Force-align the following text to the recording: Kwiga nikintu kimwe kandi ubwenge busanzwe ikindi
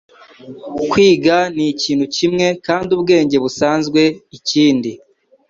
Kwiga 0.89 1.35
nikintu 1.55 2.05
kimwe 2.15 2.47
kandi 2.65 2.89
ubwenge 2.95 3.37
busanzwe 3.43 4.01
ikindi 4.37 4.91